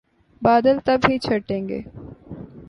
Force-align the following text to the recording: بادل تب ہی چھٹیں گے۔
بادل 0.41 0.77
تب 0.85 0.99
ہی 1.09 1.17
چھٹیں 1.19 1.67
گے۔ 1.69 1.81